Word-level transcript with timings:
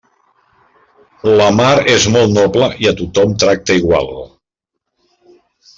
La 1.41 1.49
mar 1.59 1.69
és 1.97 2.09
molt 2.15 2.33
noble 2.41 2.71
i 2.85 2.91
a 2.93 2.97
tothom 3.03 3.39
tracta 3.45 3.79
igual. 3.83 4.13